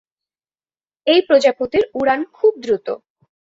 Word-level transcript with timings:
এই 1.07 1.21
প্রজাতির 1.21 1.85
উড়ান 1.93 2.21
খুব 2.33 2.53
দ্রুত। 2.59 2.87